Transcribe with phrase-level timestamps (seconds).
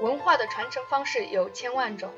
[0.00, 2.10] 文化的传承方式有千万种，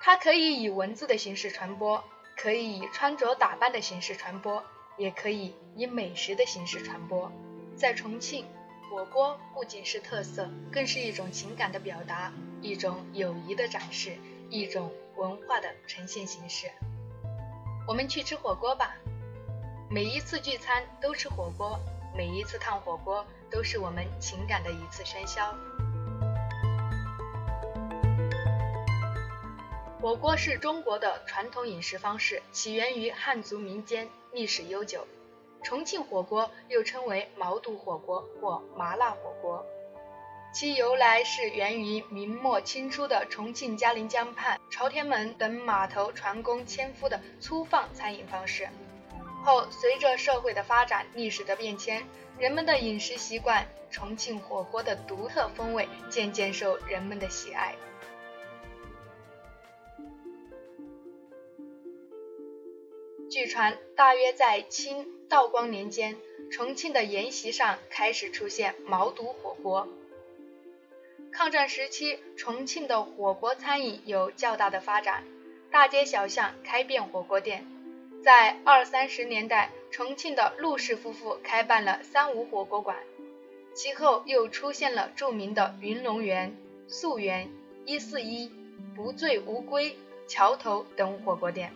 [0.00, 2.02] 它可以以文字的形式传播，
[2.36, 4.60] 可以以穿着打扮的形式传播，
[4.96, 7.30] 也可以以美食的形式传播。
[7.76, 8.44] 在重庆，
[8.90, 14.16] 火锅不仅是特色，更是一种情感的表达，一种友谊的展示，
[14.50, 16.68] 一种文化的呈现形式。
[17.86, 18.96] 我们去吃火锅吧，
[19.88, 21.78] 每一次聚餐都吃火锅，
[22.16, 25.54] 每一次烫火锅都是我们情感的一次喧嚣。
[30.04, 35.06] 火锅是中国的传统饮食方式，起源于汉族民间，历史悠久。
[35.62, 39.64] 重庆火锅又称为毛肚火锅或麻辣火锅，
[40.52, 48.68] 其由来是源于明末清初的重庆嘉陵江畔、朝天门等码头船工纤夫的粗放餐饮方式。
[49.42, 52.06] 后随着社会的发展、历史的变迁，
[52.38, 57.74] 人们的饮食习惯，重庆火锅的独特风味渐渐受人们的喜爱。
[63.34, 65.08] 据传，大约在清。
[65.28, 66.16] 道光年间，
[66.52, 69.88] 重庆的筵席上开始出现毛肚火锅。
[71.32, 75.24] 抗战时期，重庆的火锅餐饮有较大的发展，
[75.72, 77.66] 大街小巷开遍火锅店。
[78.22, 82.96] 在二三十年代，重庆的陆氏夫妇开办了三无火锅馆，
[83.74, 87.50] 其后又出现了著名的云龙园、素园、
[87.84, 88.52] 一四一、
[88.94, 89.96] 不醉无归、
[90.28, 91.72] 桥头等火锅店。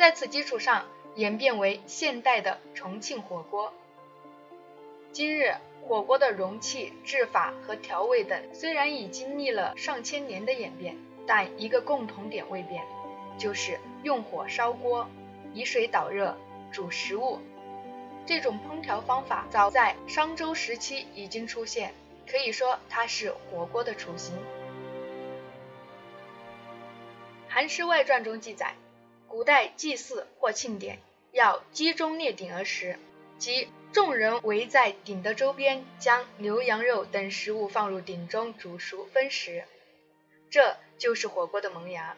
[0.00, 3.70] 在此基础上，演变为现代的重庆火锅。
[5.12, 12.82] 今日，火锅的容器、制法和调味等虽然已经历了上千年的演变，但一个共同点未变，
[13.36, 15.06] 就是用火烧锅，
[15.52, 16.34] 以水导热，
[16.72, 17.38] 煮食物。
[18.24, 21.92] 这种烹调方法早在商周时期已经出现，
[22.26, 24.34] 可以说它是火锅的雏形。
[27.50, 28.74] 《韩诗外传》中记载。
[29.30, 30.98] 古代祭祀或庆典
[31.30, 32.98] 要击钟列鼎而食，
[33.38, 39.62] 即众人围在鼎的周边，将牛羊肉等食物放入鼎中煮熟分食，
[40.50, 42.16] 这就是火锅的萌芽。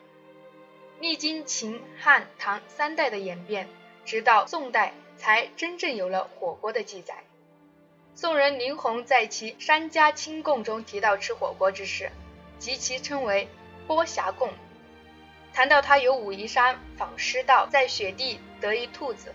[1.01, 3.69] 历经秦汉唐三代的演变，
[4.07, 7.25] 直到宋代才真正有了火锅的记载。
[8.15, 12.11] 宋人林洪在其《山家清供》中提到吃火锅之事，
[12.59, 13.49] 即其称为
[13.87, 14.51] “波霞供”。
[15.55, 19.35] 谈到他游武夷山访师道，在雪地得一兔子，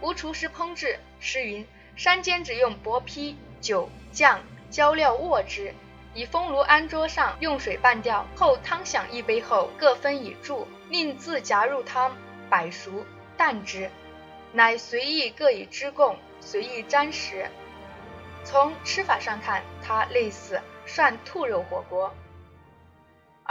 [0.00, 0.98] 无厨师烹制。
[1.18, 1.66] 诗云：
[1.96, 5.74] 山间只用薄坯、酒、酱、浇料卧之，
[6.14, 12.16] 以风炉安桌上，用水拌掉后，汤响一杯后，各分以箸，令自夹入汤，
[12.48, 13.04] 摆熟
[13.36, 13.90] 淡之，
[14.52, 17.48] 乃随意各以汁供，随意沾食。
[18.44, 22.12] 从吃法上看，它类似涮兔肉火锅。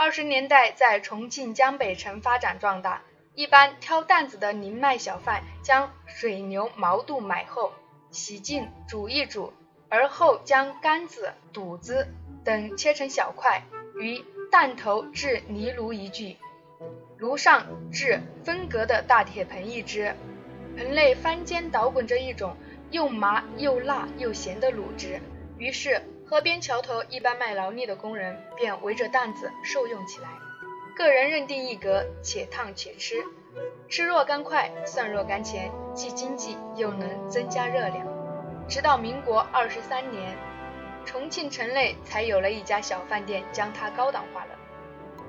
[0.02, 3.02] 二十年代在重庆江北城发展壮大，
[3.36, 7.72] 一般挑担子的宁卖小贩将水牛毛肚买后
[8.10, 9.52] 洗净煮一煮，
[9.88, 12.08] 而后将肝子、肚子
[12.44, 13.62] 等切成小块，
[13.94, 16.36] 于担头置泥炉一具，
[17.16, 20.16] 炉上置分隔的大铁盆一只，
[20.76, 22.56] 盆内翻煎捣滚着一种
[22.90, 25.20] 又麻又辣又咸的卤汁，
[25.58, 26.02] 于是。
[26.32, 30.30] 河边桥头一般卖劳力的工人便围着担子受用起来，
[30.96, 33.22] 个人认定一格，且烫且吃，
[33.86, 38.06] 吃若干块，算若干钱，既经济又能增加热量。
[38.66, 40.34] 直到民国二十三年，
[41.04, 44.58] 重庆城内才有了一家小饭店将它高档化了，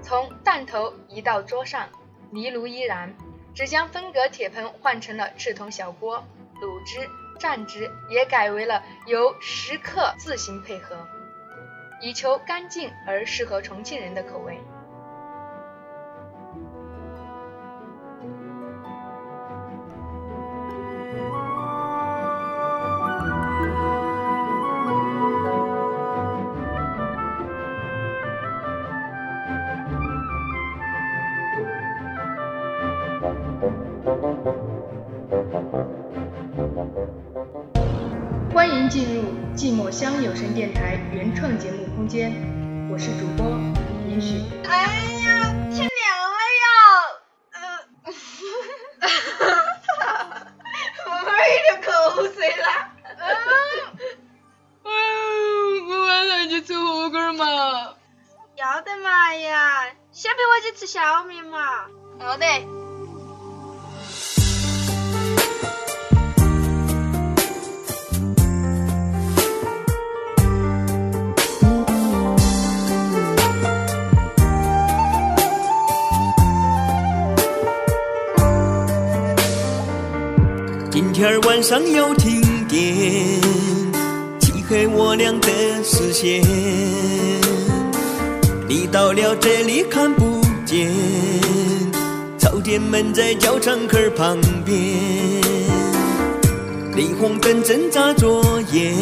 [0.01, 1.89] 从担头移到桌上，
[2.31, 3.13] 泥炉依然，
[3.53, 6.23] 只将分隔铁盆换成了赤铜小锅，
[6.63, 7.09] 卤汁。
[7.39, 10.95] 蘸汁也改为了由食客自行配合，
[11.99, 14.57] 以求干净而适合重庆人的口味。
[39.03, 39.23] 进入
[39.53, 42.31] 寂寞乡有声电台原创节目空间，
[42.89, 43.45] 我是主播
[44.07, 44.45] 林许。
[44.65, 46.65] 哎呀，天凉了呀！
[47.51, 47.59] 呃，
[49.01, 49.09] 哈
[49.39, 49.43] 哈
[49.99, 50.47] 哈
[51.05, 51.11] 我
[51.65, 51.91] 流口
[52.33, 52.63] 水了。
[54.85, 54.89] 嗯，
[55.89, 57.43] 我晚上去吃火锅嘛。
[58.55, 59.83] 要得嘛呀，
[60.13, 61.59] 先陪我去吃小面嘛。
[62.19, 62.37] 好
[81.53, 81.61] 晚。
[81.61, 82.81] 上又停电，
[84.39, 85.49] 漆黑我俩的
[85.83, 86.41] 视线。
[88.67, 90.91] 你到了这里看不见，
[92.39, 94.75] 朝天门在教场口旁边，
[96.95, 98.41] 霓虹灯正眨着
[98.71, 98.95] 眼，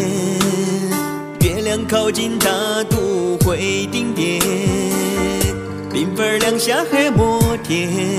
[1.39, 2.49] 月亮靠近大
[2.89, 4.41] 都会顶点，
[5.89, 8.10] 缤纷亮下黑摩天，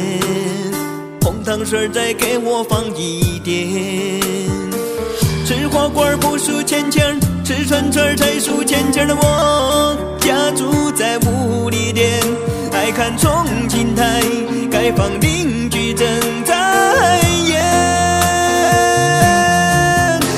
[1.55, 4.19] 糖水再给我放一点，
[5.45, 12.23] 吃火锅不数钱钱，吃串串才数钱钱的我，家住在五里店，
[12.73, 14.23] 爱看重庆台，
[14.71, 16.09] 街坊邻居正
[16.47, 17.63] 在演。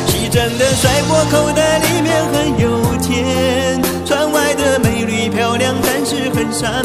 [0.08, 6.82] 西站的帅哥口袋里面很有钱，川外的美女漂亮，但是很善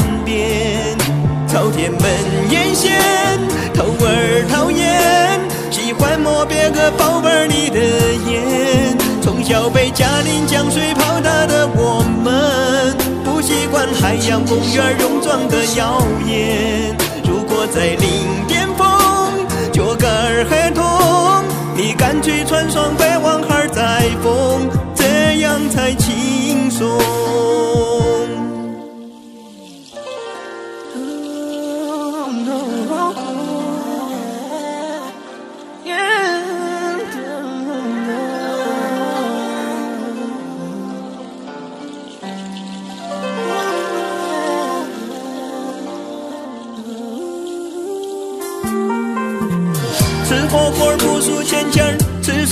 [6.20, 7.80] 喜欢摸别个宝贝儿里的
[8.30, 8.98] 烟。
[9.22, 12.94] 从小被嘉陵江水泡大的我们，
[13.24, 16.94] 不习惯海洋公园泳装的耀眼。
[17.24, 18.86] 如果在零巅峰，
[19.72, 20.84] 脚跟儿还痛，
[21.74, 27.00] 你干脆穿双白袜鞋再缝，这样才轻松。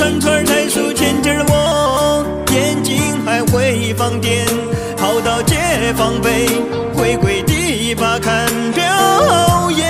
[0.08, 1.44] 串串才数钱钱儿。
[1.48, 2.96] 我眼睛
[3.26, 4.46] 还会放电，
[4.96, 5.56] 跑到解
[5.96, 6.48] 放碑，
[6.94, 9.86] 回归第八看表演。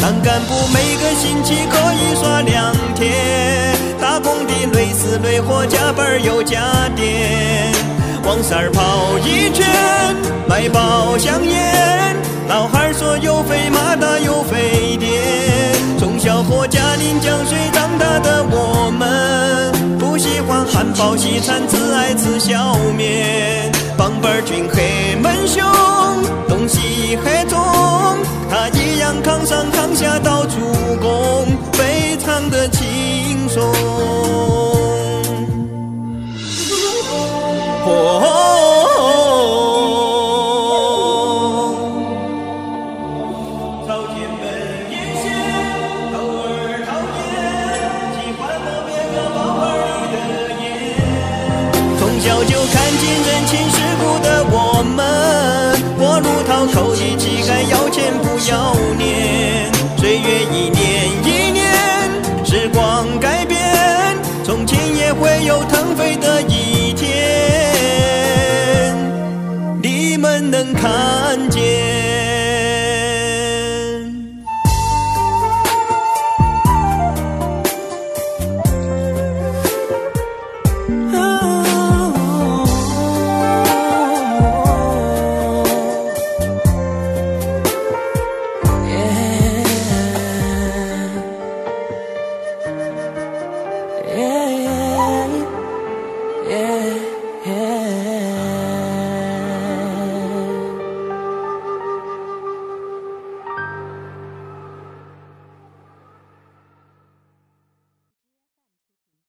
[0.00, 7.72] 当干部每个星期可以耍两天，打工的累死累活，加班又加点。
[8.24, 9.66] 往三儿跑一圈，
[10.46, 12.16] 买包香烟。
[12.46, 15.08] 老汉说有飞马达有飞碟，
[15.98, 16.66] 从小喝
[17.04, 23.70] 嘉陵江水长大的我们，不喜欢汉堡西餐，只爱吃小面。
[23.96, 25.62] 棒棒军黑门兄，